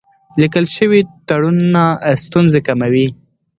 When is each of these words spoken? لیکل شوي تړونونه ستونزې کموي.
لیکل 0.39 0.65
شوي 0.75 1.01
تړونونه 1.27 1.83
ستونزې 2.23 2.59
کموي. 2.67 3.07